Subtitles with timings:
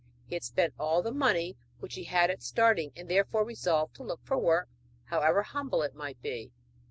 [0.25, 4.03] He had spent all the money which he had at starting, and therefore resolved to
[4.03, 4.67] look for work
[5.03, 6.51] however humble it might be.